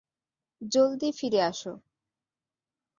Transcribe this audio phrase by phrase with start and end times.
[0.71, 1.73] জলদি ফিরে আসো।